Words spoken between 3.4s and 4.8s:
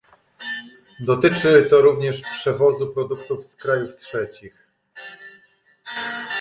z krajów trzecich